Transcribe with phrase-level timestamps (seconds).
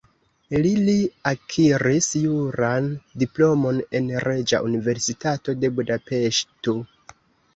[0.61, 0.93] Li li
[1.31, 2.87] akiris juran
[3.23, 6.75] diplomon en Reĝa Universitato de Budapeŝto.